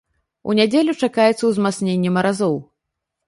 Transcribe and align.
У 0.51 0.55
нядзелю 0.59 0.95
чакаецца 1.07 1.43
ўзмацненне 1.51 2.09
маразоў. 2.17 2.57